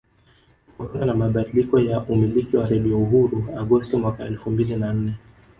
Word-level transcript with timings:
Kutokana 0.77 1.05
na 1.05 1.13
mabadiliko 1.15 1.79
ya 1.79 1.99
umiliki 2.01 2.57
wa 2.57 2.67
Radio 2.67 2.99
Uhuru 3.01 3.45
Agosti 3.57 3.95
mwaka 3.97 4.23
elfu 4.25 4.51
mbili 4.51 4.75
na 4.75 4.93
nne 4.93 5.13